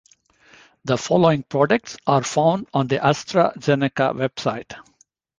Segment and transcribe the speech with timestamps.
[0.83, 4.73] The following products are found on the AstraZeneca website.